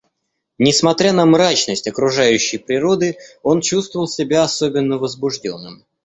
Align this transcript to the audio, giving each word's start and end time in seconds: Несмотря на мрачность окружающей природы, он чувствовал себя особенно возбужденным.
Несмотря 0.57 1.13
на 1.13 1.27
мрачность 1.27 1.87
окружающей 1.87 2.57
природы, 2.57 3.17
он 3.43 3.61
чувствовал 3.61 4.07
себя 4.07 4.41
особенно 4.41 4.97
возбужденным. 4.97 5.85